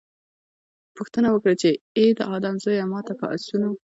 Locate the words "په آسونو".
3.19-3.69